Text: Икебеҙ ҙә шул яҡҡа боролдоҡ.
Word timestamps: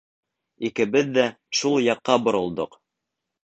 Икебеҙ 0.69 1.11
ҙә 1.19 1.27
шул 1.61 1.77
яҡҡа 1.91 2.19
боролдоҡ. 2.27 2.79